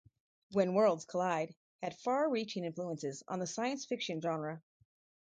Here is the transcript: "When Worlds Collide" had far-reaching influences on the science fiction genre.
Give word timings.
"When 0.53 0.73
Worlds 0.73 1.05
Collide" 1.05 1.53
had 1.83 1.95
far-reaching 1.99 2.65
influences 2.65 3.21
on 3.27 3.37
the 3.37 3.45
science 3.45 3.85
fiction 3.85 4.19
genre. 4.19 4.63